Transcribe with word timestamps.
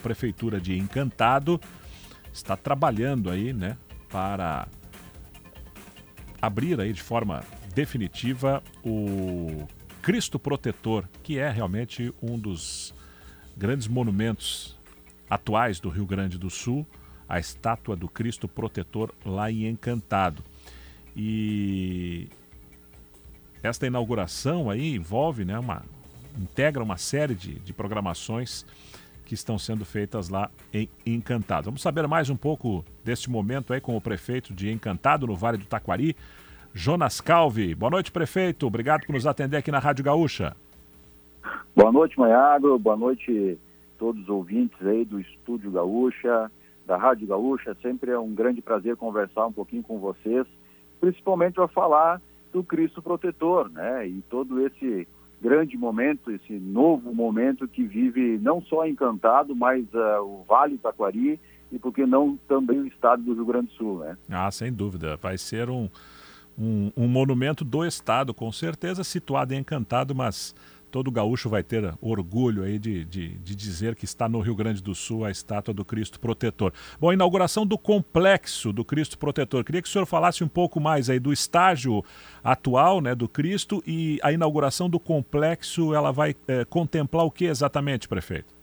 Prefeitura 0.00 0.60
de 0.60 0.78
Encantado 0.78 1.60
está 2.32 2.56
trabalhando 2.56 3.28
aí, 3.28 3.52
né, 3.52 3.76
para 4.08 4.68
abrir 6.40 6.80
aí 6.80 6.92
de 6.92 7.02
forma 7.02 7.42
definitiva 7.74 8.62
o 8.84 9.66
Cristo 10.00 10.38
Protetor, 10.38 11.04
que 11.20 11.40
é 11.40 11.50
realmente 11.50 12.14
um 12.22 12.38
dos 12.38 12.94
grandes 13.56 13.88
monumentos 13.88 14.78
atuais 15.28 15.80
do 15.80 15.88
Rio 15.88 16.06
Grande 16.06 16.38
do 16.38 16.48
Sul, 16.48 16.86
a 17.28 17.40
estátua 17.40 17.96
do 17.96 18.08
Cristo 18.08 18.46
Protetor 18.46 19.12
lá 19.26 19.50
em 19.50 19.66
Encantado. 19.66 20.44
E 21.16 22.28
esta 23.64 23.84
inauguração 23.84 24.70
aí 24.70 24.94
envolve, 24.94 25.44
né, 25.44 25.58
uma 25.58 25.82
integra 26.38 26.84
uma 26.84 26.96
série 26.96 27.34
de, 27.34 27.58
de 27.58 27.72
programações 27.72 28.64
que 29.28 29.34
estão 29.34 29.58
sendo 29.58 29.84
feitas 29.84 30.30
lá 30.30 30.50
em 30.72 30.88
Encantado. 31.04 31.66
Vamos 31.66 31.82
saber 31.82 32.08
mais 32.08 32.30
um 32.30 32.36
pouco 32.36 32.82
deste 33.04 33.30
momento 33.30 33.74
aí 33.74 33.80
com 33.80 33.94
o 33.94 34.00
prefeito 34.00 34.54
de 34.54 34.70
Encantado, 34.70 35.26
no 35.26 35.36
Vale 35.36 35.58
do 35.58 35.66
Taquari, 35.66 36.16
Jonas 36.72 37.20
Calvi. 37.20 37.74
Boa 37.74 37.90
noite, 37.90 38.10
prefeito. 38.10 38.66
Obrigado 38.66 39.04
por 39.04 39.12
nos 39.12 39.26
atender 39.26 39.58
aqui 39.58 39.70
na 39.70 39.78
Rádio 39.78 40.02
Gaúcha. 40.02 40.56
Boa 41.76 41.92
noite, 41.92 42.18
Maiagro. 42.18 42.78
Boa 42.78 42.96
noite 42.96 43.58
todos 43.98 44.22
os 44.22 44.28
ouvintes 44.30 44.80
aí 44.86 45.04
do 45.04 45.20
Estúdio 45.20 45.70
Gaúcha, 45.70 46.50
da 46.86 46.96
Rádio 46.96 47.26
Gaúcha. 47.26 47.76
Sempre 47.82 48.12
é 48.12 48.18
um 48.18 48.34
grande 48.34 48.62
prazer 48.62 48.96
conversar 48.96 49.46
um 49.46 49.52
pouquinho 49.52 49.82
com 49.82 49.98
vocês, 49.98 50.46
principalmente 50.98 51.56
para 51.56 51.68
falar 51.68 52.22
do 52.50 52.64
Cristo 52.64 53.02
Protetor, 53.02 53.68
né? 53.70 54.08
E 54.08 54.22
todo 54.22 54.66
esse 54.66 55.06
grande 55.40 55.76
momento, 55.76 56.30
esse 56.30 56.52
novo 56.52 57.14
momento 57.14 57.68
que 57.68 57.84
vive 57.84 58.38
não 58.38 58.60
só 58.62 58.86
Encantado, 58.86 59.54
mas 59.54 59.84
uh, 59.94 60.22
o 60.22 60.44
Vale 60.48 60.76
do 60.76 60.82
Taquari 60.82 61.40
e, 61.70 61.78
por 61.78 61.92
que 61.92 62.06
não, 62.06 62.38
também 62.48 62.80
o 62.80 62.86
estado 62.86 63.22
do 63.22 63.34
Rio 63.34 63.44
Grande 63.44 63.68
do 63.68 63.72
Sul, 63.74 63.98
né? 64.00 64.16
Ah, 64.30 64.50
sem 64.50 64.72
dúvida. 64.72 65.16
Vai 65.16 65.36
ser 65.36 65.68
um, 65.68 65.88
um, 66.58 66.90
um 66.96 67.06
monumento 67.06 67.64
do 67.64 67.84
estado, 67.84 68.32
com 68.32 68.50
certeza, 68.50 69.04
situado 69.04 69.54
em 69.54 69.58
Encantado, 69.58 70.14
mas 70.14 70.54
todo 70.90 71.10
gaúcho 71.10 71.48
vai 71.48 71.62
ter 71.62 71.94
orgulho 72.00 72.62
aí 72.62 72.78
de, 72.78 73.04
de, 73.04 73.38
de, 73.38 73.54
dizer 73.54 73.94
que 73.94 74.04
está 74.04 74.28
no 74.28 74.40
Rio 74.40 74.54
Grande 74.54 74.82
do 74.82 74.94
Sul 74.94 75.24
a 75.24 75.30
estátua 75.30 75.72
do 75.72 75.84
Cristo 75.84 76.18
Protetor. 76.18 76.72
Bom, 76.98 77.10
a 77.10 77.14
inauguração 77.14 77.66
do 77.66 77.78
complexo 77.78 78.72
do 78.72 78.84
Cristo 78.84 79.18
Protetor. 79.18 79.64
Queria 79.64 79.82
que 79.82 79.88
o 79.88 79.90
senhor 79.90 80.06
falasse 80.06 80.42
um 80.42 80.48
pouco 80.48 80.80
mais 80.80 81.10
aí 81.10 81.18
do 81.18 81.32
estágio 81.32 82.02
atual 82.42 83.00
né, 83.00 83.14
do 83.14 83.28
Cristo 83.28 83.82
e 83.86 84.18
a 84.22 84.32
inauguração 84.32 84.88
do 84.88 84.98
complexo, 84.98 85.94
ela 85.94 86.12
vai 86.12 86.34
é, 86.46 86.64
contemplar 86.64 87.24
o 87.24 87.30
que 87.30 87.44
exatamente, 87.44 88.08
prefeito? 88.08 88.58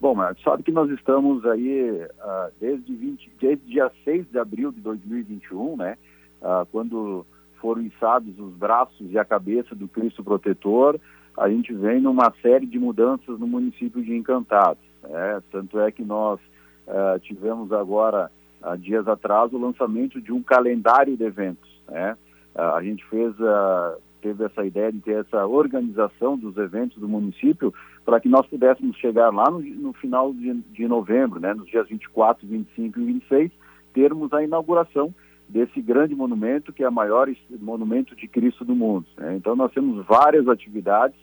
Bom, 0.00 0.14
mas 0.14 0.40
sabe 0.42 0.62
que 0.62 0.72
nós 0.72 0.90
estamos 0.90 1.44
aí 1.44 1.90
uh, 1.90 2.50
desde, 2.58 2.94
20, 2.94 3.32
desde 3.38 3.66
dia 3.66 3.90
6 4.02 4.30
de 4.30 4.38
abril 4.38 4.72
de 4.72 4.80
2021, 4.80 5.76
né, 5.76 5.98
uh, 6.40 6.64
quando 6.72 7.26
foram 7.60 7.82
içados 7.82 8.38
os 8.38 8.52
braços 8.54 9.10
e 9.10 9.18
a 9.18 9.24
cabeça 9.24 9.74
do 9.74 9.86
Cristo 9.86 10.24
Protetor, 10.24 10.98
a 11.36 11.48
gente 11.48 11.72
vem 11.72 12.00
numa 12.00 12.32
série 12.42 12.66
de 12.66 12.78
mudanças 12.78 13.38
no 13.38 13.46
município 13.46 14.02
de 14.02 14.14
Encantados. 14.16 14.82
Né? 15.02 15.42
Tanto 15.50 15.78
é 15.78 15.90
que 15.92 16.02
nós 16.02 16.40
uh, 16.86 17.18
tivemos 17.20 17.72
agora, 17.72 18.30
uh, 18.62 18.76
dias 18.76 19.06
atrás, 19.06 19.52
o 19.52 19.58
lançamento 19.58 20.20
de 20.20 20.32
um 20.32 20.42
calendário 20.42 21.16
de 21.16 21.24
eventos. 21.24 21.70
Né? 21.88 22.16
Uh, 22.54 22.60
a 22.60 22.82
gente 22.82 23.04
fez, 23.06 23.34
teve 24.20 24.44
essa 24.44 24.64
ideia 24.64 24.92
de 24.92 25.00
ter 25.00 25.20
essa 25.20 25.46
organização 25.46 26.36
dos 26.36 26.56
eventos 26.56 26.98
do 26.98 27.08
município 27.08 27.72
para 28.04 28.20
que 28.20 28.28
nós 28.28 28.46
pudéssemos 28.46 28.96
chegar 28.96 29.32
lá 29.32 29.50
no, 29.50 29.60
no 29.60 29.92
final 29.92 30.32
de, 30.32 30.52
de 30.52 30.88
novembro, 30.88 31.40
né? 31.40 31.54
nos 31.54 31.68
dias 31.68 31.88
24, 31.88 32.46
25 32.46 33.00
e 33.00 33.04
26, 33.04 33.52
termos 33.94 34.32
a 34.32 34.42
inauguração 34.42 35.14
desse 35.50 35.82
grande 35.82 36.14
monumento, 36.14 36.72
que 36.72 36.84
é 36.84 36.88
o 36.88 36.92
maior 36.92 37.28
monumento 37.60 38.14
de 38.14 38.28
Cristo 38.28 38.64
do 38.64 38.74
mundo. 38.74 39.06
Né? 39.18 39.36
Então, 39.36 39.56
nós 39.56 39.72
temos 39.72 40.06
várias 40.06 40.48
atividades 40.48 41.18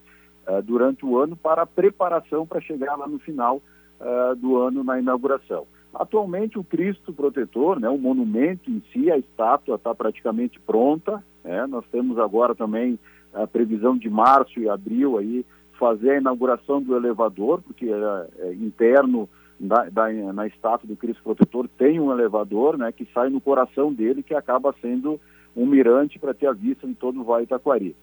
uh, 0.48 0.62
durante 0.62 1.06
o 1.06 1.18
ano 1.18 1.36
para 1.36 1.62
a 1.62 1.66
preparação 1.66 2.46
para 2.46 2.62
chegar 2.62 2.96
lá 2.96 3.08
no 3.08 3.20
final 3.20 3.62
uh, 4.00 4.36
do 4.36 4.58
ano 4.58 4.84
na 4.84 5.00
inauguração. 5.00 5.66
Atualmente, 5.94 6.60
o 6.60 6.64
Cristo 6.64 7.14
Protetor, 7.14 7.80
né, 7.80 7.90
o 7.90 7.98
monumento 7.98 8.70
em 8.70 8.84
si, 8.92 9.10
a 9.10 9.18
estátua 9.18 9.76
está 9.76 9.96
praticamente 9.96 10.60
pronta. 10.60 11.24
Né? 11.44 11.66
Nós 11.66 11.86
temos 11.92 12.20
agora 12.20 12.54
também 12.54 13.00
a 13.34 13.48
previsão 13.48 13.98
de 13.98 14.10
março 14.10 14.60
e 14.60 14.70
abril 14.70 15.18
aí 15.18 15.46
fazer 15.80 16.12
a 16.12 16.18
inauguração 16.18 16.82
do 16.82 16.96
elevador, 16.96 17.62
porque 17.62 17.86
é, 17.90 18.48
é 18.48 18.54
interno 18.54 19.30
da, 19.60 19.90
da, 19.90 20.12
na 20.34 20.48
estátua 20.48 20.88
do 20.88 20.96
Cristo 20.96 21.24
Protetor 21.24 21.68
tem 21.78 22.00
um 22.00 22.12
elevador 22.12 22.78
né, 22.78 22.92
que 22.92 23.08
sai 23.14 23.30
no 23.30 23.42
coração 23.42 23.92
dele, 23.92 24.24
que 24.24 24.34
acaba 24.34 24.76
sendo 24.82 25.20
um 25.56 25.66
mirante 25.66 26.20
para 26.20 26.34
ter 26.34 26.48
a 26.48 26.54
vista 26.54 26.88
de 26.88 26.94
todo 26.94 27.20
o 27.20 27.24
Vale 27.24 27.44
Itaquari. 27.44 27.96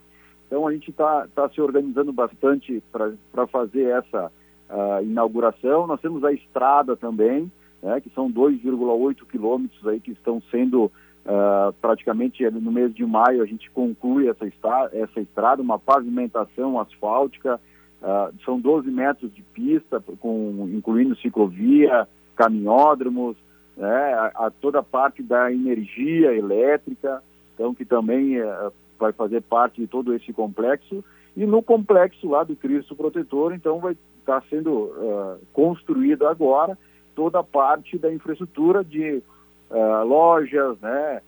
Então 0.47 0.67
a 0.67 0.73
gente 0.73 0.91
está 0.91 1.27
tá 1.35 1.49
se 1.49 1.61
organizando 1.61 2.13
bastante 2.13 2.83
para 2.91 3.47
fazer 3.47 3.85
essa 3.85 4.31
uh, 4.69 5.05
inauguração. 5.05 5.87
Nós 5.87 6.01
temos 6.01 6.25
a 6.25 6.33
estrada 6.33 6.97
também, 6.97 7.51
né, 7.83 8.01
que 8.01 8.11
são 8.11 8.31
2,8 8.31 9.25
quilômetros 9.31 9.87
aí 9.87 10.01
que 10.01 10.11
estão 10.11 10.43
sendo 10.51 10.85
uh, 10.85 11.73
praticamente 11.81 12.49
no 12.51 12.73
mês 12.73 12.95
de 12.95 13.05
maio 13.07 13.43
a 13.43 13.47
gente 13.47 13.71
conclui 13.71 14.29
essa, 14.29 14.47
essa 14.93 15.21
estrada, 15.21 15.63
uma 15.63 15.79
pavimentação 15.79 16.81
asfáltica, 16.81 17.61
Uh, 18.05 18.35
são 18.45 18.61
12 18.61 18.91
metros 18.91 19.35
de 19.35 19.41
pista, 19.41 19.99
com, 20.21 20.69
incluindo 20.71 21.17
ciclovia, 21.17 22.07
caminhódromos, 22.37 23.35
né, 23.75 24.15
a, 24.15 24.47
a, 24.47 24.51
toda 24.51 24.81
a 24.81 24.83
parte 24.83 25.23
da 25.23 25.51
energia 25.51 26.35
elétrica, 26.35 27.23
então 27.55 27.75
que 27.75 27.83
também 27.83 28.39
uh, 28.43 28.71
vai 28.99 29.11
fazer 29.13 29.41
parte 29.41 29.81
de 29.81 29.87
todo 29.87 30.13
esse 30.13 30.35
complexo. 30.35 31.03
E 31.35 31.47
no 31.47 31.63
complexo 31.63 32.29
lá 32.29 32.45
do 32.45 32.55
Cristo 32.55 32.95
Protetor, 32.95 33.55
então 33.55 33.81
vai 33.81 33.97
estar 34.21 34.43
tá 34.43 34.47
sendo 34.51 34.71
uh, 34.71 35.39
construída 35.55 36.29
agora 36.29 36.77
toda 37.15 37.41
a 37.41 37.45
parte 37.45 37.97
da 37.97 38.13
infraestrutura 38.13 38.85
de 38.85 39.23
uh, 39.71 40.05
lojas, 40.05 40.79
né, 40.81 41.23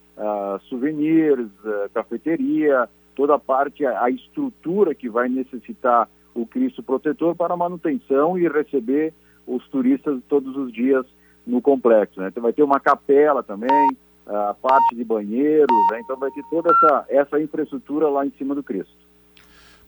souvenirs, 0.68 1.48
cafeteria, 1.94 2.86
toda 3.14 3.34
a 3.34 3.38
parte, 3.38 3.84
a, 3.84 4.04
a 4.04 4.10
estrutura 4.10 4.94
que 4.94 5.08
vai 5.08 5.28
necessitar 5.28 6.08
o 6.36 6.46
Cristo 6.46 6.82
Protetor 6.82 7.34
para 7.34 7.56
manutenção 7.56 8.38
e 8.38 8.48
receber 8.48 9.12
os 9.46 9.66
turistas 9.68 10.20
todos 10.28 10.56
os 10.56 10.72
dias 10.72 11.06
no 11.46 11.62
complexo. 11.62 12.20
Né? 12.20 12.28
Então 12.28 12.42
vai 12.42 12.52
ter 12.52 12.62
uma 12.62 12.80
capela 12.80 13.42
também, 13.42 13.88
a 14.26 14.54
parte 14.54 14.94
de 14.94 15.04
banheiros, 15.04 15.76
né? 15.90 16.00
então 16.00 16.16
vai 16.16 16.30
ter 16.30 16.42
toda 16.50 16.70
essa, 16.70 17.06
essa 17.08 17.40
infraestrutura 17.40 18.08
lá 18.08 18.26
em 18.26 18.32
cima 18.32 18.54
do 18.54 18.62
Cristo. 18.62 19.06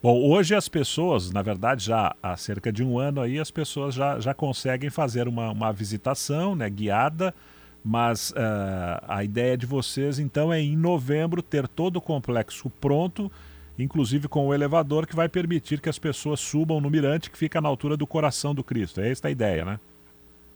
Bom, 0.00 0.30
hoje 0.30 0.54
as 0.54 0.68
pessoas, 0.68 1.32
na 1.32 1.42
verdade, 1.42 1.84
já 1.84 2.14
há 2.22 2.36
cerca 2.36 2.72
de 2.72 2.84
um 2.84 3.00
ano 3.00 3.20
aí, 3.20 3.40
as 3.40 3.50
pessoas 3.50 3.94
já, 3.94 4.20
já 4.20 4.32
conseguem 4.32 4.90
fazer 4.90 5.26
uma, 5.26 5.50
uma 5.50 5.72
visitação 5.72 6.54
né, 6.54 6.70
guiada, 6.70 7.34
mas 7.84 8.30
uh, 8.30 9.04
a 9.08 9.24
ideia 9.24 9.56
de 9.56 9.66
vocês, 9.66 10.20
então, 10.20 10.52
é 10.52 10.60
em 10.60 10.76
novembro 10.76 11.42
ter 11.42 11.66
todo 11.66 11.96
o 11.96 12.00
complexo 12.00 12.70
pronto 12.80 13.30
inclusive 13.78 14.28
com 14.28 14.48
o 14.48 14.54
elevador 14.54 15.06
que 15.06 15.14
vai 15.14 15.28
permitir 15.28 15.80
que 15.80 15.88
as 15.88 15.98
pessoas 15.98 16.40
subam 16.40 16.80
no 16.80 16.90
mirante 16.90 17.30
que 17.30 17.38
fica 17.38 17.60
na 17.60 17.68
altura 17.68 17.96
do 17.96 18.06
coração 18.06 18.54
do 18.54 18.64
Cristo. 18.64 19.00
É 19.00 19.10
esta 19.10 19.28
a 19.28 19.30
ideia, 19.30 19.64
né? 19.64 19.80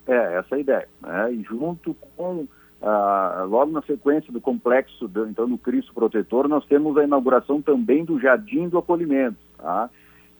É, 0.06 0.38
essa 0.38 0.54
é 0.54 0.56
a 0.56 0.60
ideia. 0.60 0.88
Né? 1.00 1.32
E 1.34 1.42
junto 1.42 1.94
com, 2.16 2.46
ah, 2.82 3.44
logo 3.48 3.70
na 3.70 3.82
sequência 3.82 4.32
do 4.32 4.40
complexo, 4.40 5.06
do, 5.06 5.26
então, 5.26 5.48
do 5.48 5.56
Cristo 5.56 5.94
Protetor, 5.94 6.48
nós 6.48 6.66
temos 6.66 6.96
a 6.96 7.04
inauguração 7.04 7.62
também 7.62 8.04
do 8.04 8.20
Jardim 8.20 8.68
do 8.68 8.78
Acolhimento, 8.78 9.38
tá? 9.56 9.88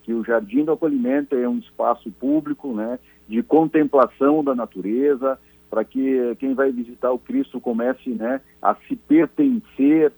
que 0.03 0.13
o 0.13 0.23
Jardim 0.23 0.65
do 0.65 0.73
Acolhimento 0.73 1.35
é 1.35 1.47
um 1.47 1.57
espaço 1.57 2.11
público, 2.11 2.73
né, 2.73 2.99
de 3.27 3.41
contemplação 3.41 4.43
da 4.43 4.53
natureza, 4.53 5.39
para 5.69 5.83
que 5.83 6.35
quem 6.39 6.53
vai 6.53 6.71
visitar 6.71 7.11
o 7.11 7.17
Cristo 7.17 7.59
comece, 7.59 8.09
né, 8.09 8.41
a 8.61 8.75
se 8.75 8.95
pertencer 8.95 10.11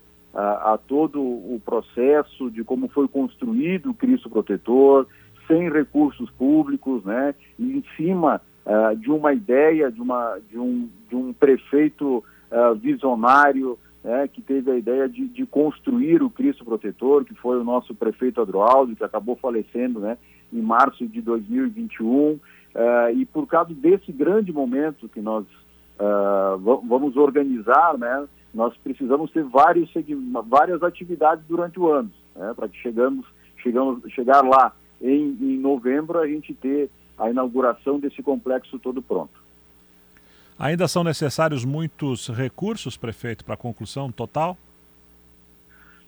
a, 0.65 0.79
todo 0.79 1.21
o 1.21 1.61
processo 1.63 2.49
de 2.49 2.63
como 2.63 2.87
foi 2.87 3.07
construído 3.07 3.91
o 3.91 3.93
Cristo 3.93 4.29
Protetor, 4.29 5.05
sem 5.47 5.69
recursos 5.69 6.27
públicos, 6.31 7.03
né, 7.03 7.35
e 7.59 7.77
em 7.77 7.83
cima 7.95 8.41
uh, 8.65 8.95
de 8.95 9.11
uma 9.11 9.31
ideia 9.31 9.91
de, 9.91 10.01
uma, 10.01 10.39
de, 10.49 10.57
um, 10.57 10.89
de 11.07 11.15
um 11.15 11.31
prefeito 11.33 12.23
uh, 12.51 12.73
visionário 12.75 13.77
né, 14.03 14.27
que 14.27 14.41
teve 14.41 14.71
a 14.71 14.75
ideia 14.75 15.07
de, 15.07 15.27
de, 15.27 15.45
construir 15.45 16.23
o 16.23 16.31
Cristo 16.31 16.65
Protetor, 16.65 17.25
que 17.25 17.35
foi 17.35 17.59
o 17.59 17.63
nosso 17.63 17.93
prefeito 17.93 18.41
Adroaldo, 18.41 18.95
que 18.95 19.03
acabou 19.03 19.35
falecendo 19.35 19.99
né, 19.99 20.17
em 20.51 20.61
março 20.61 21.07
de 21.07 21.21
2021. 21.21 22.09
Uh, 22.09 22.39
e 23.15 23.25
por 23.25 23.45
causa 23.45 23.71
desse 23.73 24.11
grande 24.11 24.51
momento 24.51 25.07
que 25.07 25.21
nós 25.21 25.45
vamos 26.83 27.15
organizar, 27.15 27.97
né, 27.97 28.27
nós 28.55 28.75
precisamos 28.77 29.29
ter 29.31 29.43
vários 29.43 29.91
várias 30.47 30.81
atividades 30.81 31.43
durante 31.45 31.77
o 31.77 31.91
ano, 31.91 32.09
né, 32.33 32.53
para 32.55 32.69
que 32.69 32.77
chegamos, 32.77 33.25
chegamos, 33.61 34.09
chegar 34.13 34.41
lá 34.41 34.73
em, 35.01 35.37
em, 35.41 35.57
novembro 35.59 36.17
a 36.17 36.25
gente 36.25 36.53
ter 36.53 36.89
a 37.17 37.29
inauguração 37.29 37.99
desse 37.99 38.23
complexo 38.23 38.79
todo 38.79 39.01
pronto. 39.01 39.43
Ainda 40.57 40.87
são 40.87 41.03
necessários 41.03 41.65
muitos 41.65 42.29
recursos, 42.29 42.95
prefeito, 42.95 43.43
para 43.43 43.55
a 43.55 43.57
conclusão 43.57 44.09
total? 44.09 44.57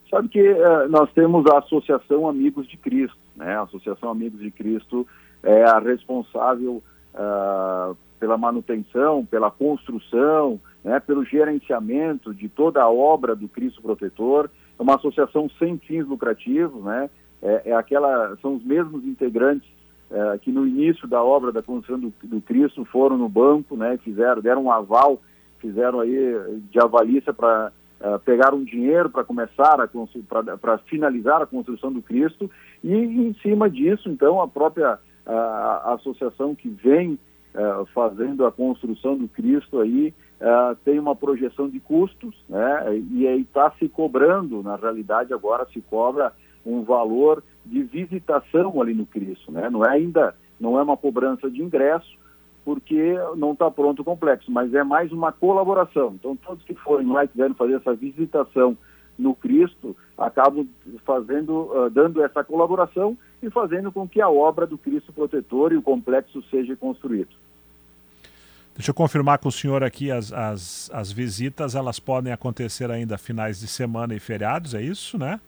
Sabe 0.09 0.29
que 0.29 0.41
uh, 0.41 0.87
nós 0.89 1.11
temos 1.11 1.45
a 1.47 1.59
Associação 1.59 2.29
Amigos 2.29 2.65
de 2.69 2.77
Cristo, 2.77 3.17
né? 3.35 3.57
A 3.57 3.63
Associação 3.63 4.09
Amigos 4.09 4.39
de 4.39 4.51
Cristo 4.51 5.05
é 5.43 5.63
a 5.65 5.79
responsável 5.79 6.81
uh, 7.13 7.97
pela 8.19 8.37
manutenção, 8.37 9.25
pela 9.25 9.51
construção, 9.51 10.59
né? 10.83 10.99
pelo 10.99 11.23
gerenciamento 11.23 12.33
de 12.33 12.49
toda 12.49 12.81
a 12.81 12.89
obra 12.89 13.35
do 13.35 13.47
Cristo 13.47 13.81
Protetor. 13.81 14.49
É 14.77 14.81
uma 14.81 14.95
associação 14.95 15.49
sem 15.57 15.77
fins 15.77 16.07
lucrativos, 16.07 16.83
né? 16.83 17.09
É, 17.41 17.71
é 17.71 17.75
aquela, 17.75 18.35
são 18.41 18.55
os 18.55 18.63
mesmos 18.63 19.05
integrantes 19.05 19.69
é, 20.09 20.37
que 20.39 20.51
no 20.51 20.65
início 20.65 21.07
da 21.07 21.21
obra 21.21 21.51
da 21.51 21.61
construção 21.61 21.99
do, 21.99 22.13
do, 22.23 22.41
Cristo 22.41 22.85
foram 22.85 23.17
no 23.17 23.27
banco, 23.27 23.75
né, 23.75 23.97
fizeram, 24.03 24.41
deram 24.41 24.63
um 24.63 24.71
aval, 24.71 25.21
fizeram 25.59 25.99
aí 25.99 26.61
de 26.71 26.79
avalícia 26.79 27.33
para 27.33 27.71
é, 27.99 28.17
pegar 28.19 28.53
um 28.53 28.63
dinheiro 28.63 29.09
para 29.09 29.23
começar 29.23 29.81
a 29.81 29.87
para 30.57 30.77
finalizar 30.79 31.41
a 31.41 31.45
construção 31.45 31.91
do 31.91 32.01
Cristo 32.01 32.49
e 32.83 32.93
em 32.93 33.33
cima 33.41 33.69
disso, 33.69 34.09
então, 34.09 34.41
a 34.41 34.47
própria 34.47 34.97
a, 35.25 35.93
associação 35.95 36.55
que 36.55 36.69
vem 36.69 37.19
fazendo 37.93 38.45
a 38.45 38.51
construção 38.51 39.17
do 39.17 39.27
Cristo 39.27 39.79
aí 39.79 40.13
uh, 40.41 40.75
tem 40.83 40.99
uma 40.99 41.15
projeção 41.15 41.67
de 41.69 41.79
custos, 41.79 42.35
né, 42.47 43.01
e 43.11 43.27
aí 43.27 43.41
está 43.41 43.71
se 43.79 43.89
cobrando, 43.89 44.61
na 44.61 44.75
realidade 44.75 45.33
agora 45.33 45.65
se 45.73 45.81
cobra 45.81 46.31
um 46.65 46.83
valor 46.83 47.43
de 47.65 47.83
visitação 47.83 48.81
ali 48.81 48.93
no 48.93 49.05
Cristo, 49.05 49.51
né? 49.51 49.69
Não 49.69 49.83
é 49.85 49.91
ainda, 49.91 50.35
não 50.59 50.77
é 50.77 50.83
uma 50.83 50.97
cobrança 50.97 51.49
de 51.49 51.61
ingresso, 51.61 52.17
porque 52.65 53.15
não 53.37 53.53
está 53.53 53.71
pronto 53.71 54.01
o 54.01 54.05
complexo, 54.05 54.51
mas 54.51 54.73
é 54.73 54.83
mais 54.83 55.11
uma 55.13 55.31
colaboração. 55.31 56.15
Então, 56.15 56.35
todos 56.35 56.63
que 56.65 56.75
forem 56.75 57.07
lá 57.07 57.23
e 57.23 57.27
quiserem 57.29 57.55
fazer 57.55 57.75
essa 57.75 57.95
visitação 57.95 58.77
no 59.17 59.33
Cristo, 59.33 59.95
acabam 60.17 60.67
fazendo, 61.05 61.71
uh, 61.71 61.89
dando 61.89 62.21
essa 62.21 62.43
colaboração 62.43 63.17
e 63.41 63.49
fazendo 63.49 63.91
com 63.91 64.07
que 64.07 64.21
a 64.21 64.29
obra 64.29 64.67
do 64.67 64.77
Cristo 64.77 65.13
protetor 65.13 65.71
e 65.71 65.77
o 65.77 65.81
complexo 65.81 66.43
seja 66.51 66.75
construído. 66.75 67.35
Deixa 68.77 68.91
eu 68.91 68.95
confirmar 68.95 69.39
com 69.39 69.49
o 69.49 69.51
senhor 69.51 69.83
aqui, 69.83 70.11
as, 70.11 70.31
as, 70.31 70.91
as 70.93 71.11
visitas 71.11 71.73
elas 71.73 71.99
podem 71.99 72.31
acontecer 72.31 72.91
ainda 72.91 73.17
finais 73.17 73.59
de 73.59 73.67
semana 73.67 74.13
e 74.13 74.19
feriados, 74.19 74.75
é 74.75 74.81
isso, 74.83 75.17
né? 75.17 75.41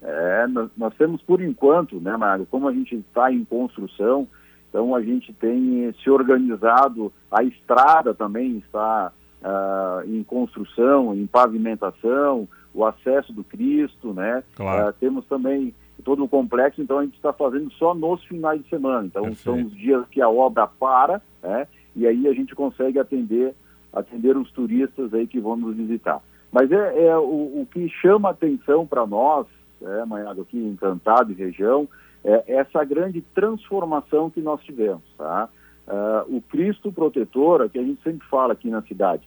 É, 0.00 0.46
nós, 0.46 0.70
nós, 0.76 0.94
temos 0.94 1.20
por 1.22 1.42
enquanto, 1.42 2.00
né, 2.00 2.16
Mário, 2.16 2.46
como 2.48 2.68
a 2.68 2.72
gente 2.72 2.94
está 2.94 3.32
em 3.32 3.44
construção, 3.44 4.28
então 4.68 4.94
a 4.94 5.02
gente 5.02 5.32
tem 5.32 5.92
se 6.00 6.08
organizado, 6.08 7.12
a 7.28 7.42
estrada 7.42 8.14
também 8.14 8.58
está 8.58 9.10
uh, 9.42 10.08
em 10.08 10.22
construção, 10.22 11.12
em 11.12 11.26
pavimentação, 11.26 12.46
o 12.72 12.84
acesso 12.84 13.32
do 13.32 13.42
Cristo, 13.42 14.14
né? 14.14 14.44
Claro. 14.54 14.90
Uh, 14.90 14.92
temos 15.00 15.24
também 15.26 15.74
todo 16.04 16.22
o 16.22 16.28
complexo, 16.28 16.80
então 16.80 17.00
a 17.00 17.04
gente 17.04 17.16
está 17.16 17.32
fazendo 17.32 17.72
só 17.72 17.94
nos 17.94 18.22
finais 18.24 18.62
de 18.62 18.68
semana. 18.68 19.06
Então 19.06 19.22
Perfeito. 19.22 19.42
são 19.42 19.66
os 19.66 19.74
dias 19.74 20.06
que 20.08 20.22
a 20.22 20.28
obra 20.28 20.68
para, 20.68 21.20
né? 21.42 21.66
E 21.96 22.06
aí 22.06 22.28
a 22.28 22.32
gente 22.32 22.54
consegue 22.54 22.98
atender 22.98 23.54
atender 23.92 24.36
os 24.36 24.50
turistas 24.52 25.14
aí 25.14 25.26
que 25.26 25.40
vão 25.40 25.56
nos 25.56 25.74
visitar. 25.74 26.20
Mas 26.52 26.70
é, 26.70 27.06
é 27.06 27.16
o, 27.16 27.62
o 27.62 27.68
que 27.72 27.88
chama 27.88 28.28
atenção 28.28 28.86
para 28.86 29.06
nós 29.06 29.46
é, 29.82 30.04
Manhago, 30.04 30.42
aqui 30.42 30.58
Encantado 30.58 31.32
e 31.32 31.34
região, 31.34 31.88
é 32.24 32.54
essa 32.54 32.82
grande 32.84 33.20
transformação 33.34 34.30
que 34.30 34.40
nós 34.40 34.62
tivemos. 34.62 35.02
Tá? 35.16 35.48
Uh, 35.86 36.36
o 36.36 36.42
Cristo 36.42 36.90
protetor, 36.90 37.68
que 37.70 37.78
a 37.78 37.82
gente 37.82 38.02
sempre 38.02 38.26
fala 38.28 38.52
aqui 38.52 38.68
na 38.68 38.82
cidade, 38.82 39.22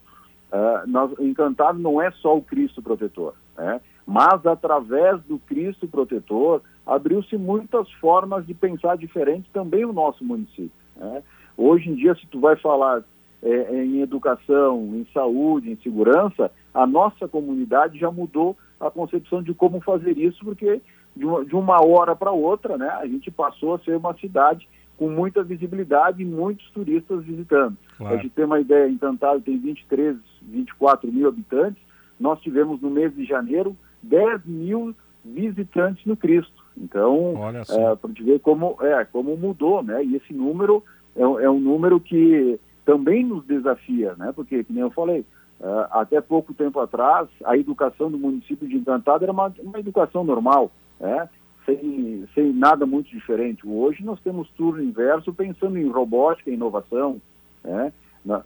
uh, 0.52 0.88
nós, 0.88 1.12
Encantado 1.20 1.80
não 1.80 2.02
é 2.02 2.12
só 2.12 2.36
o 2.36 2.42
Cristo 2.42 2.82
protetor, 2.82 3.34
né? 3.58 3.80
mas 4.06 4.46
através 4.46 5.22
do 5.24 5.40
Cristo 5.40 5.88
protetor 5.88 6.62
abriu-se 6.86 7.38
muitas 7.38 7.90
formas 7.94 8.46
de 8.46 8.54
pensar 8.54 8.98
diferente 8.98 9.50
também 9.54 9.86
no 9.86 9.94
nosso 9.94 10.24
município. 10.24 10.72
Né? 10.98 11.24
Hoje 11.70 11.88
em 11.88 11.94
dia, 11.94 12.16
se 12.16 12.26
tu 12.26 12.40
vai 12.40 12.56
falar 12.56 13.04
é, 13.44 13.84
em 13.84 14.02
educação, 14.02 14.90
em 14.96 15.06
saúde, 15.14 15.70
em 15.72 15.78
segurança, 15.84 16.50
a 16.74 16.88
nossa 16.88 17.28
comunidade 17.28 18.00
já 18.00 18.10
mudou 18.10 18.58
a 18.80 18.90
concepção 18.90 19.44
de 19.44 19.54
como 19.54 19.80
fazer 19.80 20.18
isso, 20.18 20.44
porque 20.44 20.82
de 21.16 21.26
uma, 21.26 21.46
de 21.46 21.56
uma 21.56 21.86
hora 21.86 22.16
para 22.16 22.32
outra, 22.32 22.76
né, 22.76 22.90
a 22.90 23.06
gente 23.06 23.30
passou 23.30 23.76
a 23.76 23.80
ser 23.80 23.96
uma 23.98 24.16
cidade 24.16 24.68
com 24.98 25.12
muita 25.12 25.44
visibilidade 25.44 26.24
e 26.24 26.26
muitos 26.26 26.68
turistas 26.72 27.24
visitando. 27.24 27.78
Claro. 28.00 28.16
A 28.16 28.18
gente 28.18 28.32
tem 28.32 28.46
uma 28.46 28.60
ideia, 28.60 28.90
Encantado 28.90 29.40
tem 29.40 29.60
23, 29.60 30.18
24 30.42 31.12
mil 31.12 31.28
habitantes, 31.28 31.82
nós 32.20 32.42
tivemos 32.42 32.82
no 32.82 32.90
mês 32.90 33.16
de 33.16 33.26
janeiro 33.26 33.78
10 34.02 34.44
mil 34.44 34.96
visitantes 35.24 36.04
no 36.04 36.18
Cristo. 36.18 36.66
Então, 36.76 37.36
é, 37.48 37.96
para 37.96 38.12
te 38.12 38.24
ver 38.24 38.40
como, 38.40 38.76
é, 38.82 39.06
como 39.06 39.38
mudou, 39.38 39.84
né? 39.84 40.04
E 40.04 40.16
esse 40.16 40.34
número 40.34 40.84
é, 41.16 41.22
é 41.22 41.50
um 41.50 41.60
número 41.60 42.00
que 42.00 42.60
também 42.86 43.26
nos 43.26 43.46
desafia, 43.46 44.16
né? 44.18 44.32
Porque, 44.36 44.64
como 44.64 44.80
eu 44.80 44.92
falei, 44.92 45.26
Uh, 45.62 45.84
até 45.92 46.22
pouco 46.22 46.54
tempo 46.54 46.80
atrás, 46.80 47.28
a 47.44 47.58
educação 47.58 48.10
do 48.10 48.18
município 48.18 48.66
de 48.66 48.78
Encantado 48.78 49.26
era 49.26 49.32
uma, 49.34 49.54
uma 49.60 49.78
educação 49.78 50.24
normal, 50.24 50.72
né? 50.98 51.28
sem, 51.66 52.26
sem 52.34 52.54
nada 52.54 52.86
muito 52.86 53.10
diferente. 53.10 53.68
Hoje 53.68 54.04
nós 54.04 54.20
temos 54.22 54.50
turno 54.52 54.82
inverso 54.82 55.34
pensando 55.34 55.78
em 55.78 55.90
robótica 55.90 56.50
inovação. 56.50 57.22
Né? 57.64 57.92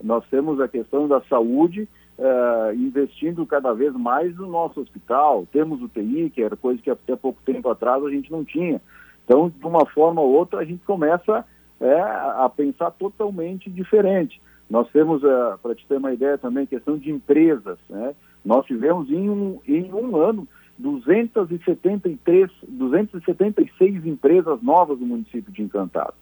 nós 0.04 0.24
temos 0.30 0.60
a 0.62 0.68
questão 0.68 1.08
da 1.08 1.22
saúde 1.22 1.88
uh, 2.18 2.74
investindo 2.74 3.46
cada 3.46 3.74
vez 3.74 3.94
mais 3.94 4.36
no 4.36 4.48
nosso 4.48 4.80
hospital. 4.80 5.48
Temos 5.52 5.82
o 5.82 5.88
TI, 5.88 6.32
que 6.34 6.42
era 6.42 6.56
coisa 6.56 6.82
que 6.82 6.90
até 6.90 7.16
pouco 7.16 7.40
tempo 7.44 7.70
atrás 7.70 8.04
a 8.04 8.10
gente 8.10 8.32
não 8.32 8.44
tinha. 8.44 8.82
Então, 9.26 9.50
de 9.50 9.66
uma 9.66 9.86
forma 9.86 10.22
ou 10.22 10.32
outra, 10.32 10.60
a 10.60 10.66
gente 10.66 10.84
começa 10.86 11.46
é, 11.84 12.02
a 12.02 12.50
pensar 12.50 12.92
totalmente 12.92 13.70
diferente. 13.70 14.42
Nós 14.70 14.90
temos, 14.92 15.22
uh, 15.22 15.58
para 15.62 15.76
te 15.76 15.86
ter 15.86 15.98
uma 15.98 16.14
ideia 16.14 16.38
também, 16.38 16.66
questão 16.66 16.98
de 16.98 17.12
empresas. 17.12 17.78
Né? 17.90 18.16
Nós 18.44 18.66
tivemos 18.66 19.10
em 19.12 19.30
um, 19.30 19.60
em 19.68 19.94
um 19.94 20.16
ano 20.16 20.48
273, 20.80 22.50
276 22.68 24.06
empresas 24.06 24.62
novas 24.62 25.00
no 25.00 25.06
município 25.06 25.52
de 25.52 25.62
Encantado. 25.62 26.14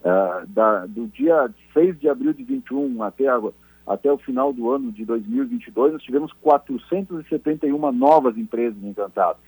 Uh, 0.00 0.46
da, 0.48 0.86
do 0.86 1.06
dia 1.06 1.48
6 1.74 2.00
de 2.00 2.08
abril 2.08 2.32
de 2.32 2.42
21 2.42 3.02
até, 3.02 3.28
a, 3.28 3.40
até 3.86 4.10
o 4.10 4.18
final 4.18 4.52
do 4.52 4.70
ano 4.70 4.90
de 4.90 5.04
2022, 5.04 5.92
nós 5.92 6.02
tivemos 6.02 6.32
471 6.40 7.92
novas 7.92 8.36
empresas 8.36 8.82
em 8.82 8.88
Encantado. 8.88 9.38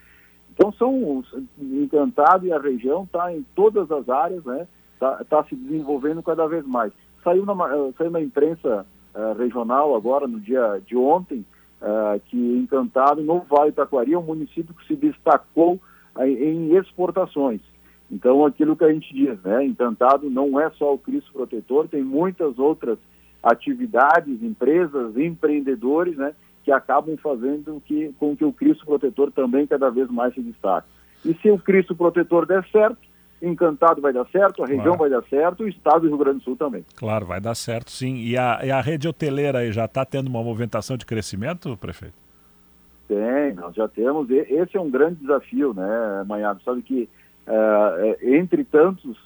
Então, 0.52 0.70
são 0.74 1.24
Encantado 1.58 2.46
e 2.46 2.52
a 2.52 2.60
região 2.60 3.02
está 3.02 3.34
em 3.34 3.44
todas 3.56 3.90
as 3.90 4.08
áreas, 4.08 4.44
né? 4.44 4.68
Está 4.94 5.24
tá 5.24 5.44
se 5.44 5.54
desenvolvendo 5.54 6.22
cada 6.22 6.46
vez 6.46 6.66
mais. 6.66 6.92
Saiu 7.22 7.44
na, 7.44 7.52
eh, 7.52 7.92
saiu 7.98 8.10
na 8.10 8.20
imprensa 8.20 8.86
uh, 9.14 9.38
regional 9.38 9.94
agora, 9.94 10.26
no 10.26 10.40
dia 10.40 10.80
de 10.86 10.96
ontem, 10.96 11.44
uh, 11.80 12.20
que 12.26 12.36
Encantado, 12.36 13.22
no 13.22 13.40
Vale 13.40 13.72
Taquari, 13.72 14.12
é 14.12 14.18
um 14.18 14.22
município 14.22 14.74
que 14.74 14.86
se 14.86 14.96
destacou 14.96 15.80
uh, 16.16 16.22
em 16.22 16.76
exportações. 16.76 17.60
Então, 18.10 18.44
aquilo 18.44 18.76
que 18.76 18.84
a 18.84 18.92
gente 18.92 19.12
diz, 19.12 19.40
né? 19.42 19.64
Encantado 19.64 20.28
não 20.30 20.60
é 20.60 20.70
só 20.70 20.94
o 20.94 20.98
Cristo 20.98 21.32
Protetor, 21.32 21.88
tem 21.88 22.02
muitas 22.02 22.58
outras 22.58 22.98
atividades, 23.42 24.42
empresas, 24.42 25.16
empreendedores, 25.16 26.16
né? 26.16 26.34
Que 26.62 26.70
acabam 26.70 27.16
fazendo 27.16 27.82
que, 27.84 28.14
com 28.18 28.36
que 28.36 28.44
o 28.44 28.52
Cristo 28.52 28.86
Protetor 28.86 29.32
também 29.32 29.66
cada 29.66 29.90
vez 29.90 30.10
mais 30.10 30.34
se 30.34 30.40
destaque. 30.40 30.86
E 31.24 31.34
se 31.34 31.50
o 31.50 31.58
Cristo 31.58 31.94
Protetor 31.94 32.46
der 32.46 32.64
certo, 32.70 32.98
Encantado 33.46 34.00
vai 34.00 34.12
dar 34.12 34.26
certo, 34.26 34.62
a 34.62 34.66
região 34.66 34.96
claro. 34.96 34.98
vai 34.98 35.10
dar 35.10 35.22
certo, 35.28 35.64
o 35.64 35.68
estado 35.68 36.02
do 36.02 36.08
Rio 36.08 36.18
Grande 36.18 36.38
do 36.38 36.44
Sul 36.44 36.56
também. 36.56 36.84
Claro, 36.96 37.26
vai 37.26 37.40
dar 37.40 37.54
certo 37.54 37.90
sim. 37.90 38.16
E 38.16 38.36
a, 38.36 38.60
e 38.64 38.70
a 38.70 38.80
rede 38.80 39.08
hoteleira 39.08 39.58
aí 39.58 39.72
já 39.72 39.84
está 39.84 40.04
tendo 40.04 40.28
uma 40.28 40.42
movimentação 40.42 40.96
de 40.96 41.06
crescimento, 41.06 41.76
prefeito? 41.76 42.14
Tem, 43.06 43.54
nós 43.54 43.74
já 43.74 43.86
temos. 43.86 44.30
Esse 44.30 44.76
é 44.76 44.80
um 44.80 44.90
grande 44.90 45.16
desafio, 45.16 45.74
né, 45.74 46.24
Manhado? 46.26 46.62
Sabe 46.62 46.82
que, 46.82 47.08
uh, 47.46 48.34
entre 48.34 48.64
tantos, 48.64 49.16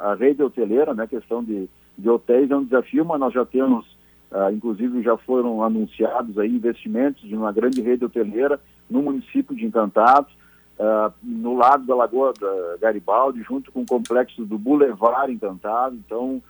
a 0.00 0.14
rede 0.14 0.42
hoteleira, 0.42 0.94
né, 0.94 1.06
questão 1.06 1.44
de, 1.44 1.68
de 1.96 2.08
hotéis 2.08 2.50
é 2.50 2.56
um 2.56 2.64
desafio, 2.64 3.04
mas 3.04 3.20
nós 3.20 3.34
já 3.34 3.44
temos, 3.44 3.86
uh, 4.32 4.50
inclusive 4.52 5.02
já 5.02 5.16
foram 5.18 5.62
anunciados 5.62 6.38
aí 6.38 6.48
investimentos 6.48 7.22
de 7.22 7.36
uma 7.36 7.52
grande 7.52 7.82
rede 7.82 8.04
hoteleira 8.04 8.58
no 8.88 9.02
município 9.02 9.54
de 9.54 9.66
Encantados 9.66 10.37
uh, 10.78 11.12
no 11.22 11.56
lado 11.56 11.84
da 11.84 11.94
Lagoa 11.94 12.32
da 12.38 12.76
Garibaldi, 12.80 13.42
junto 13.42 13.72
com 13.72 13.82
o 13.82 13.86
complexo 13.86 14.44
do 14.44 14.58
Boulevard 14.58 15.32
Encantado. 15.32 15.96
Então, 15.96 16.42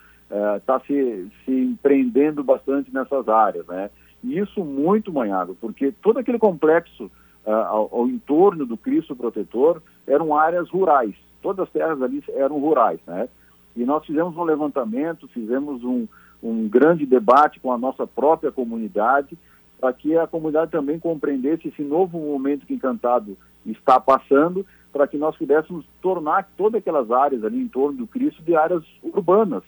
está 0.56 0.76
uh, 0.76 0.82
se, 0.86 1.28
se 1.44 1.50
empreendendo 1.50 2.44
bastante 2.44 2.92
nessas 2.92 3.28
áreas, 3.28 3.66
né? 3.66 3.90
E 4.22 4.38
isso 4.38 4.64
muito 4.64 5.12
manhado, 5.12 5.56
porque 5.60 5.92
todo 6.02 6.18
aquele 6.18 6.38
complexo 6.38 7.04
uh, 7.46 7.50
ao, 7.50 7.88
ao, 7.92 8.08
entorno 8.08 8.66
do 8.66 8.76
Cristo 8.76 9.16
Protetor 9.16 9.80
eram 10.06 10.36
áreas 10.36 10.68
rurais. 10.68 11.14
Todas 11.40 11.66
as 11.66 11.72
terras 11.72 12.02
ali 12.02 12.22
eram 12.30 12.58
rurais, 12.58 13.00
né? 13.06 13.28
E 13.76 13.84
nós 13.84 14.04
fizemos 14.04 14.36
um 14.36 14.42
levantamento, 14.42 15.28
fizemos 15.28 15.84
um, 15.84 16.06
um 16.42 16.68
grande 16.68 17.06
debate 17.06 17.60
com 17.60 17.72
a 17.72 17.78
nossa 17.78 18.06
própria 18.06 18.50
comunidade, 18.50 19.38
para 19.80 19.92
que 19.92 20.16
a 20.16 20.26
comunidade 20.26 20.72
também 20.72 20.98
compreendesse 20.98 21.68
esse 21.68 21.82
novo 21.82 22.18
momento 22.18 22.66
que 22.66 22.74
Encantado 22.74 23.36
está 23.64 24.00
passando, 24.00 24.64
para 24.92 25.06
que 25.06 25.18
nós 25.18 25.36
pudéssemos 25.36 25.84
tornar 26.00 26.48
todas 26.56 26.80
aquelas 26.80 27.10
áreas 27.10 27.44
ali 27.44 27.60
em 27.60 27.68
torno 27.68 27.98
do 27.98 28.06
Cristo 28.06 28.42
de 28.42 28.56
áreas 28.56 28.82
urbanas, 29.02 29.62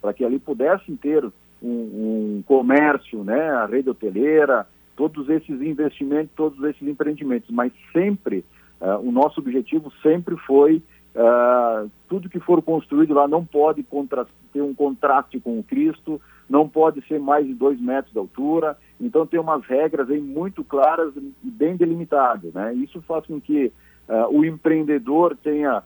para 0.00 0.12
que 0.12 0.24
ali 0.24 0.38
pudessem 0.38 0.96
ter 0.96 1.24
um, 1.62 1.68
um 2.38 2.42
comércio, 2.46 3.24
né, 3.24 3.50
a 3.50 3.66
rede 3.66 3.90
hoteleira, 3.90 4.66
todos 4.94 5.28
esses 5.28 5.60
investimentos, 5.60 6.30
todos 6.34 6.62
esses 6.64 6.86
empreendimentos, 6.86 7.50
mas 7.50 7.72
sempre, 7.92 8.44
uh, 8.80 8.98
o 9.06 9.12
nosso 9.12 9.40
objetivo 9.40 9.92
sempre 10.02 10.36
foi 10.38 10.82
uh, 11.14 11.90
tudo 12.08 12.30
que 12.30 12.40
for 12.40 12.62
construído 12.62 13.14
lá 13.14 13.28
não 13.28 13.44
pode 13.44 13.84
ter 14.52 14.62
um 14.62 14.74
contraste 14.74 15.38
com 15.40 15.58
o 15.58 15.62
Cristo, 15.62 16.20
não 16.48 16.68
pode 16.68 17.06
ser 17.06 17.20
mais 17.20 17.46
de 17.46 17.54
dois 17.54 17.80
metros 17.80 18.12
de 18.12 18.18
altura, 18.18 18.76
então 19.00 19.26
tem 19.26 19.38
umas 19.38 19.64
regras 19.64 20.10
aí 20.10 20.20
muito 20.20 20.64
claras 20.64 21.14
e 21.16 21.50
bem 21.50 21.76
delimitadas, 21.76 22.52
né? 22.52 22.74
Isso 22.74 23.00
faz 23.02 23.26
com 23.26 23.40
que 23.40 23.72
uh, 24.08 24.36
o 24.36 24.44
empreendedor 24.44 25.36
tenha 25.36 25.82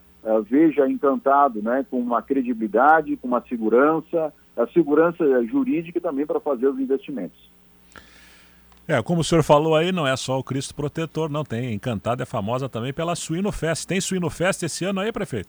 veja 0.48 0.86
encantado, 0.86 1.62
né, 1.62 1.84
com 1.90 1.98
uma 1.98 2.20
credibilidade, 2.20 3.16
com 3.16 3.26
uma 3.26 3.40
segurança, 3.48 4.32
a 4.56 4.66
segurança 4.66 5.24
jurídica 5.46 6.00
também 6.00 6.26
para 6.26 6.40
fazer 6.40 6.66
os 6.66 6.78
investimentos. 6.78 7.50
É, 8.86 9.00
como 9.02 9.20
o 9.20 9.24
senhor 9.24 9.42
falou 9.44 9.76
aí, 9.76 9.92
não 9.92 10.06
é 10.06 10.16
só 10.16 10.38
o 10.38 10.42
Cristo 10.42 10.74
Protetor, 10.74 11.30
não 11.30 11.44
tem. 11.44 11.72
Encantado 11.72 12.22
é 12.22 12.26
famosa 12.26 12.68
também 12.68 12.92
pela 12.92 13.14
Suinofest. 13.14 13.86
Tem 13.86 14.00
Suinofest 14.00 14.64
esse 14.64 14.84
ano 14.84 15.00
aí, 15.00 15.12
prefeito? 15.12 15.48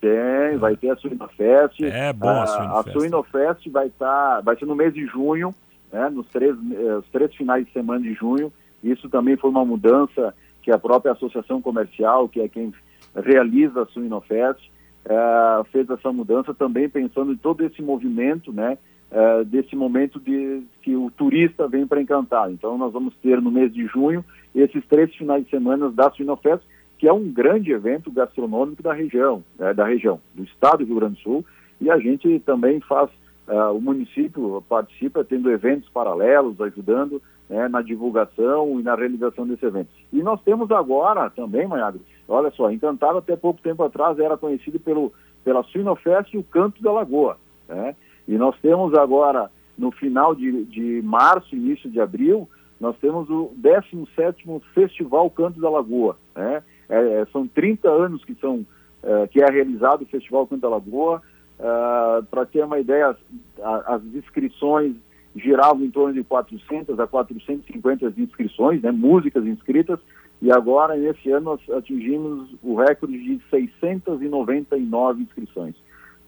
Tem, 0.00 0.56
vai 0.56 0.74
ter 0.74 0.90
a 0.90 0.96
Suinofest. 0.96 1.84
É 1.84 2.12
bom 2.14 2.28
a, 2.28 2.44
a 2.44 2.46
Suinofest. 2.46 2.88
A 2.88 2.92
Suinofest 3.00 3.70
vai 3.70 3.86
estar, 3.88 4.36
tá, 4.36 4.40
vai 4.40 4.56
ser 4.56 4.64
no 4.64 4.74
mês 4.74 4.94
de 4.94 5.04
junho, 5.06 5.54
né, 5.92 6.08
nos 6.10 6.26
três, 6.28 6.56
eh, 6.56 6.96
os 6.96 7.06
três 7.10 7.34
finais 7.34 7.66
de 7.66 7.72
semana 7.72 8.00
de 8.00 8.14
junho. 8.14 8.52
Isso 8.82 9.08
também 9.08 9.36
foi 9.36 9.50
uma 9.50 9.64
mudança 9.64 10.34
que 10.62 10.70
a 10.70 10.78
própria 10.78 11.12
Associação 11.12 11.62
Comercial, 11.62 12.28
que 12.28 12.40
é 12.40 12.48
quem 12.48 12.72
realiza 13.14 13.82
a 13.82 13.86
Suinofest, 13.86 14.70
uh, 15.06 15.64
fez 15.72 15.88
essa 15.88 16.12
mudança 16.12 16.54
também 16.54 16.88
pensando 16.88 17.32
em 17.32 17.36
todo 17.36 17.64
esse 17.64 17.80
movimento, 17.82 18.52
né, 18.52 18.76
uh, 19.10 19.44
desse 19.44 19.74
momento 19.74 20.20
de 20.20 20.62
que 20.82 20.94
o 20.94 21.10
turista 21.10 21.66
vem 21.66 21.86
para 21.86 22.00
encantar. 22.00 22.50
Então 22.50 22.76
nós 22.76 22.92
vamos 22.92 23.14
ter 23.16 23.40
no 23.40 23.50
mês 23.50 23.72
de 23.72 23.86
junho 23.86 24.24
esses 24.54 24.84
três 24.86 25.14
finais 25.14 25.44
de 25.44 25.50
semana 25.50 25.90
da 25.90 26.10
Suinofest, 26.10 26.64
que 26.98 27.06
é 27.06 27.12
um 27.12 27.30
grande 27.30 27.70
evento 27.70 28.10
gastronômico 28.10 28.82
da 28.82 28.92
região, 28.92 29.42
né, 29.58 29.72
da 29.72 29.86
região, 29.86 30.20
do 30.34 30.44
estado 30.44 30.78
do 30.78 30.86
Rio 30.86 30.96
Grande 30.96 31.14
do 31.14 31.22
Sul, 31.22 31.44
e 31.80 31.90
a 31.90 31.98
gente 31.98 32.40
também 32.40 32.80
faz, 32.80 33.08
uh, 33.48 33.76
o 33.76 33.80
município 33.80 34.62
participa 34.68 35.24
tendo 35.24 35.50
eventos 35.50 35.88
paralelos, 35.88 36.60
ajudando 36.60 37.20
né, 37.48 37.68
na 37.68 37.82
divulgação 37.82 38.78
e 38.78 38.82
na 38.82 38.94
realização 38.94 39.46
desse 39.46 39.64
evento. 39.64 39.88
E 40.12 40.22
nós 40.22 40.40
temos 40.42 40.70
agora 40.70 41.30
também, 41.30 41.66
Maiagro, 41.66 42.00
olha 42.28 42.50
só, 42.50 42.70
Encantado 42.70 43.18
até 43.18 43.34
pouco 43.36 43.60
tempo 43.60 43.82
atrás 43.82 44.18
era 44.18 44.36
conhecido 44.36 44.78
pelo, 44.78 45.12
pela 45.44 45.62
Suinofest 45.64 46.34
e 46.34 46.38
o 46.38 46.44
Canto 46.44 46.82
da 46.82 46.92
Lagoa, 46.92 47.36
né? 47.68 47.96
E 48.28 48.36
nós 48.36 48.54
temos 48.60 48.92
agora, 48.92 49.50
no 49.76 49.90
final 49.90 50.34
de, 50.34 50.64
de 50.66 51.00
março, 51.02 51.56
início 51.56 51.90
de 51.90 51.98
abril, 51.98 52.46
nós 52.78 52.94
temos 52.98 53.28
o 53.30 53.50
17º 53.60 54.60
Festival 54.74 55.30
Canto 55.30 55.58
da 55.58 55.70
Lagoa. 55.70 56.16
Né? 56.36 56.62
É, 56.90 57.20
é 57.20 57.26
são 57.32 57.48
30 57.48 57.88
anos 57.88 58.22
que, 58.24 58.34
são, 58.34 58.66
é, 59.02 59.26
que 59.28 59.42
é 59.42 59.50
realizado 59.50 60.02
o 60.02 60.06
Festival 60.06 60.46
Canto 60.46 60.60
da 60.60 60.68
Lagoa. 60.68 61.22
É, 61.58 62.22
Para 62.30 62.46
ter 62.46 62.64
uma 62.64 62.78
ideia, 62.78 63.08
as, 63.08 63.86
as, 63.86 64.04
inscrições 64.14 64.94
giravam 65.34 65.84
em 65.84 65.90
torno 65.90 66.14
de 66.14 66.24
400 66.24 66.98
a 66.98 67.06
450 67.06 68.12
inscrições, 68.16 68.82
né? 68.82 68.90
músicas 68.90 69.44
inscritas, 69.46 69.98
e 70.40 70.52
agora, 70.52 70.94
nesse 70.96 71.30
ano, 71.30 71.58
atingimos 71.76 72.54
o 72.62 72.76
recorde 72.76 73.18
de 73.18 73.40
699 73.50 75.22
inscrições. 75.22 75.74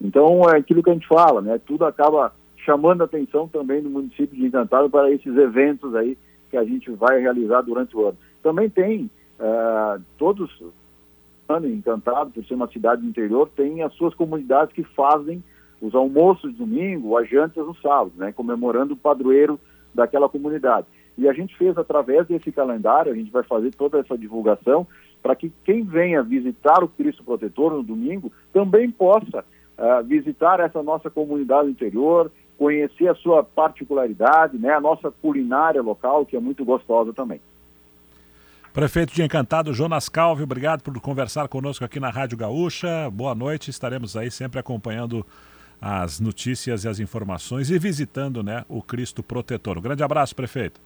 Então, 0.00 0.42
é 0.50 0.56
aquilo 0.56 0.82
que 0.82 0.90
a 0.90 0.94
gente 0.94 1.06
fala, 1.06 1.40
né? 1.40 1.60
Tudo 1.64 1.84
acaba 1.84 2.32
chamando 2.64 3.02
a 3.02 3.04
atenção 3.04 3.46
também 3.46 3.80
do 3.82 3.88
município 3.88 4.36
de 4.36 4.46
Encantado 4.46 4.90
para 4.90 5.10
esses 5.10 5.36
eventos 5.36 5.94
aí 5.94 6.18
que 6.50 6.56
a 6.56 6.64
gente 6.64 6.90
vai 6.90 7.20
realizar 7.20 7.62
durante 7.62 7.96
o 7.96 8.08
ano. 8.08 8.18
Também 8.42 8.68
tem 8.68 9.10
uh, 9.38 10.02
todos 10.18 10.50
Encantado, 11.58 12.30
por 12.30 12.44
ser 12.44 12.54
uma 12.54 12.68
cidade 12.68 13.02
do 13.02 13.08
interior, 13.08 13.48
tem 13.56 13.82
as 13.82 13.92
suas 13.94 14.14
comunidades 14.14 14.74
que 14.74 14.82
fazem 14.82 15.42
os 15.80 15.94
almoços 15.94 16.52
de 16.52 16.58
domingo, 16.58 17.16
as 17.16 17.28
jantas 17.28 17.66
no 17.66 17.74
sábado, 17.76 18.12
né? 18.16 18.32
Comemorando 18.32 18.94
o 18.94 18.96
padroeiro 18.96 19.58
daquela 19.94 20.28
comunidade. 20.28 20.86
E 21.16 21.28
a 21.28 21.32
gente 21.32 21.56
fez 21.56 21.76
através 21.76 22.26
desse 22.26 22.52
calendário, 22.52 23.12
a 23.12 23.14
gente 23.14 23.30
vai 23.30 23.42
fazer 23.42 23.74
toda 23.74 23.98
essa 23.98 24.16
divulgação 24.16 24.86
para 25.22 25.36
que 25.36 25.52
quem 25.64 25.84
venha 25.84 26.22
visitar 26.22 26.82
o 26.82 26.88
Cristo 26.88 27.24
Protetor 27.24 27.74
no 27.74 27.82
domingo 27.82 28.32
também 28.52 28.90
possa 28.90 29.44
uh, 29.78 30.04
visitar 30.04 30.60
essa 30.60 30.82
nossa 30.82 31.10
comunidade 31.10 31.68
interior, 31.68 32.30
conhecer 32.56 33.08
a 33.08 33.14
sua 33.14 33.42
particularidade, 33.42 34.58
né, 34.58 34.72
a 34.72 34.80
nossa 34.80 35.10
culinária 35.10 35.82
local, 35.82 36.24
que 36.24 36.36
é 36.36 36.40
muito 36.40 36.64
gostosa 36.64 37.12
também. 37.12 37.40
Prefeito 38.72 39.12
de 39.12 39.20
Encantado, 39.20 39.74
Jonas 39.74 40.08
Calvi, 40.08 40.44
obrigado 40.44 40.82
por 40.82 40.98
conversar 41.00 41.48
conosco 41.48 41.84
aqui 41.84 41.98
na 41.98 42.08
Rádio 42.08 42.38
Gaúcha. 42.38 43.10
Boa 43.10 43.34
noite, 43.34 43.68
estaremos 43.68 44.16
aí 44.16 44.30
sempre 44.30 44.60
acompanhando 44.60 45.26
as 45.82 46.20
notícias 46.20 46.84
e 46.84 46.88
as 46.88 47.00
informações 47.00 47.68
e 47.68 47.76
visitando 47.80 48.44
né, 48.44 48.64
o 48.68 48.80
Cristo 48.80 49.24
Protetor. 49.24 49.76
Um 49.76 49.82
grande 49.82 50.04
abraço, 50.04 50.36
prefeito. 50.36 50.80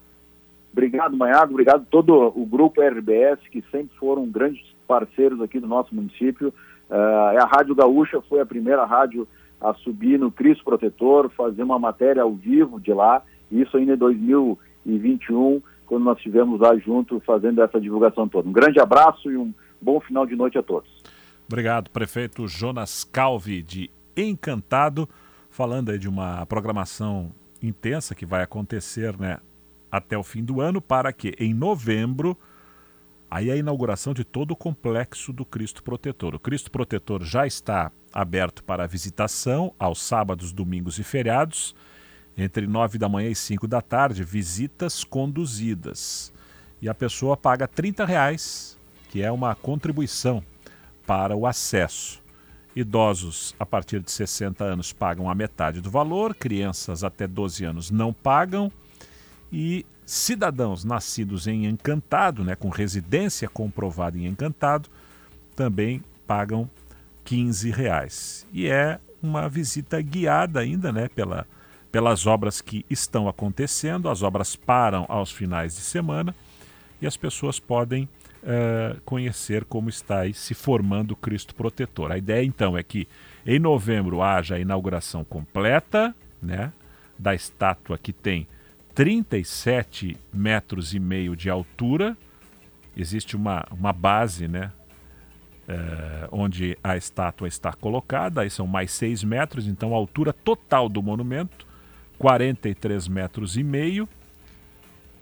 Obrigado, 0.72 1.14
Manhago, 1.14 1.52
obrigado 1.52 1.84
todo 1.90 2.32
o 2.34 2.46
grupo 2.46 2.80
RBS, 2.80 3.38
que 3.50 3.62
sempre 3.70 3.94
foram 3.98 4.26
grandes 4.30 4.64
parceiros 4.88 5.42
aqui 5.42 5.60
do 5.60 5.66
nosso 5.66 5.94
município. 5.94 6.54
Uh, 6.88 7.38
a 7.38 7.44
Rádio 7.44 7.74
Gaúcha 7.74 8.18
foi 8.22 8.40
a 8.40 8.46
primeira 8.46 8.86
rádio 8.86 9.28
a 9.60 9.74
subir 9.74 10.18
no 10.18 10.32
Cristo 10.32 10.64
Protetor, 10.64 11.28
fazer 11.36 11.62
uma 11.62 11.78
matéria 11.78 12.22
ao 12.22 12.32
vivo 12.32 12.80
de 12.80 12.94
lá, 12.94 13.22
isso 13.52 13.76
ainda 13.76 13.92
em 13.92 13.98
2021, 13.98 15.60
quando 15.86 16.04
nós 16.04 16.16
estivemos 16.16 16.60
lá 16.60 16.76
junto 16.78 17.20
fazendo 17.20 17.62
essa 17.62 17.80
divulgação 17.80 18.28
toda. 18.28 18.48
Um 18.48 18.52
grande 18.52 18.80
abraço 18.80 19.30
e 19.30 19.36
um 19.36 19.52
bom 19.80 20.00
final 20.00 20.26
de 20.26 20.34
noite 20.34 20.58
a 20.58 20.62
todos. 20.62 20.90
Obrigado, 21.46 21.90
prefeito 21.90 22.48
Jonas 22.48 23.04
Calvi, 23.04 23.62
de 23.62 23.90
Encantado, 24.16 25.08
falando 25.50 25.90
aí 25.90 25.98
de 25.98 26.08
uma 26.08 26.46
programação 26.46 27.32
intensa 27.62 28.14
que 28.14 28.24
vai 28.24 28.42
acontecer 28.42 29.18
né, 29.18 29.38
até 29.90 30.16
o 30.16 30.22
fim 30.22 30.42
do 30.42 30.60
ano, 30.60 30.80
para 30.80 31.12
que 31.12 31.34
em 31.38 31.52
novembro 31.52 32.36
Aí 33.34 33.50
a 33.50 33.56
inauguração 33.56 34.14
de 34.14 34.22
todo 34.22 34.52
o 34.52 34.56
complexo 34.56 35.32
do 35.32 35.44
Cristo 35.44 35.82
Protetor. 35.82 36.36
O 36.36 36.38
Cristo 36.38 36.70
Protetor 36.70 37.24
já 37.24 37.44
está 37.44 37.90
aberto 38.12 38.62
para 38.62 38.86
visitação 38.86 39.74
aos 39.76 40.00
sábados, 40.00 40.52
domingos 40.52 41.00
e 41.00 41.02
feriados, 41.02 41.74
entre 42.36 42.66
9 42.66 42.98
da 42.98 43.08
manhã 43.08 43.30
e 43.30 43.34
5 43.34 43.66
da 43.66 43.80
tarde, 43.80 44.24
visitas 44.24 45.04
conduzidas. 45.04 46.32
E 46.80 46.88
a 46.88 46.94
pessoa 46.94 47.36
paga 47.36 47.68
30 47.68 48.04
reais, 48.04 48.76
que 49.10 49.22
é 49.22 49.30
uma 49.30 49.54
contribuição 49.54 50.42
para 51.06 51.36
o 51.36 51.46
acesso. 51.46 52.22
Idosos 52.74 53.54
a 53.58 53.64
partir 53.64 54.00
de 54.00 54.10
60 54.10 54.64
anos 54.64 54.92
pagam 54.92 55.30
a 55.30 55.34
metade 55.34 55.80
do 55.80 55.90
valor, 55.90 56.34
crianças 56.34 57.04
até 57.04 57.26
12 57.26 57.64
anos 57.64 57.90
não 57.90 58.12
pagam 58.12 58.70
e 59.52 59.86
cidadãos 60.04 60.84
nascidos 60.84 61.46
em 61.46 61.66
Encantado, 61.66 62.42
né, 62.42 62.56
com 62.56 62.68
residência 62.68 63.48
comprovada 63.48 64.18
em 64.18 64.26
Encantado, 64.26 64.88
também 65.54 66.02
pagam 66.26 66.68
15 67.24 67.70
reais. 67.70 68.46
E 68.52 68.66
é 68.66 68.98
uma 69.22 69.48
visita 69.48 70.00
guiada 70.02 70.60
ainda 70.60 70.92
né, 70.92 71.08
pela, 71.08 71.46
pelas 71.94 72.26
obras 72.26 72.60
que 72.60 72.84
estão 72.90 73.28
acontecendo. 73.28 74.08
As 74.08 74.20
obras 74.20 74.56
param 74.56 75.06
aos 75.08 75.30
finais 75.30 75.76
de 75.76 75.80
semana 75.80 76.34
e 77.00 77.06
as 77.06 77.16
pessoas 77.16 77.60
podem 77.60 78.08
uh, 78.42 79.00
conhecer 79.04 79.64
como 79.64 79.88
está 79.88 80.22
se 80.32 80.54
formando 80.54 81.14
Cristo 81.14 81.54
Protetor. 81.54 82.10
A 82.10 82.18
ideia 82.18 82.44
então 82.44 82.76
é 82.76 82.82
que 82.82 83.06
em 83.46 83.60
novembro 83.60 84.22
haja 84.22 84.56
a 84.56 84.58
inauguração 84.58 85.22
completa 85.22 86.12
né, 86.42 86.72
da 87.16 87.32
estátua 87.32 87.96
que 87.96 88.12
tem 88.12 88.48
37 88.92 90.16
metros 90.32 90.94
e 90.94 90.98
meio 90.98 91.36
de 91.36 91.48
altura. 91.48 92.16
Existe 92.96 93.36
uma, 93.36 93.64
uma 93.70 93.92
base, 93.92 94.48
né? 94.48 94.72
É, 95.68 96.28
onde 96.32 96.76
a 96.82 96.96
estátua 96.96 97.46
está 97.46 97.72
colocada, 97.72 98.40
aí 98.40 98.50
são 98.50 98.66
mais 98.66 98.90
6 98.90 99.22
metros, 99.22 99.68
então 99.68 99.94
a 99.94 99.96
altura 99.96 100.32
total 100.32 100.90
do 100.90 101.00
monumento, 101.00 101.66
43 102.18 103.08
metros 103.08 103.56
e 103.56 103.62
meio, 103.62 104.08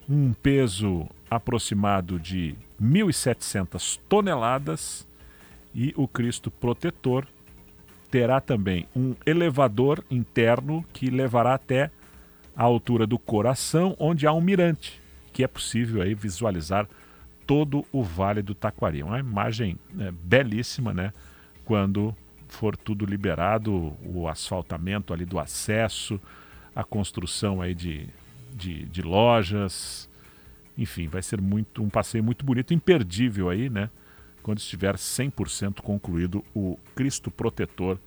um 0.08 0.32
peso 0.32 1.08
aproximado 1.30 2.18
de 2.18 2.54
1.700 2.80 3.98
toneladas 4.08 5.06
e 5.74 5.94
o 5.96 6.06
Cristo 6.06 6.50
protetor 6.50 7.26
terá 8.10 8.40
também 8.40 8.86
um 8.94 9.14
elevador 9.24 10.04
interno 10.10 10.84
que 10.92 11.08
levará 11.08 11.54
até 11.54 11.90
a 12.54 12.62
altura 12.62 13.06
do 13.06 13.18
coração, 13.18 13.96
onde 13.98 14.26
há 14.26 14.32
um 14.32 14.40
mirante, 14.40 15.00
que 15.32 15.42
é 15.42 15.48
possível 15.48 16.02
aí 16.02 16.14
visualizar 16.14 16.86
todo 17.46 17.86
o 17.90 18.02
Vale 18.02 18.42
do 18.42 18.54
Taquari. 18.54 19.02
Uma 19.02 19.18
imagem 19.18 19.78
né, 19.90 20.12
belíssima, 20.12 20.92
né? 20.92 21.12
Quando 21.64 22.14
for 22.48 22.76
tudo 22.76 23.06
liberado, 23.06 23.96
o 24.04 24.28
asfaltamento 24.28 25.14
ali 25.14 25.24
do 25.24 25.38
acesso, 25.38 26.20
a 26.74 26.84
construção 26.84 27.60
aí 27.60 27.74
de, 27.74 28.06
de, 28.54 28.84
de 28.86 29.02
lojas, 29.02 30.08
enfim, 30.76 31.08
vai 31.08 31.22
ser 31.22 31.40
muito 31.40 31.82
um 31.82 31.88
passeio 31.88 32.24
muito 32.24 32.44
bonito, 32.44 32.72
imperdível 32.72 33.48
aí, 33.48 33.68
né? 33.68 33.90
Quando 34.42 34.58
estiver 34.58 34.96
100% 34.96 35.80
concluído 35.80 36.44
o 36.54 36.78
Cristo 36.94 37.30
Protetor 37.30 37.98